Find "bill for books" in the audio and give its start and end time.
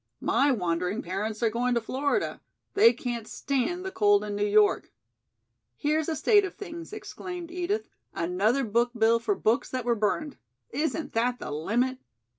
8.97-9.69